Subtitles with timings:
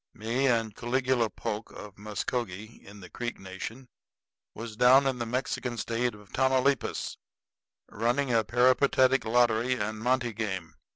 [0.15, 3.87] Me and Caligula Polk, of Muskogee in the Creek Nation,
[4.55, 7.17] was down in the Mexican State of Tamaulipas
[7.87, 10.73] running a peripatetic lottery and monte game.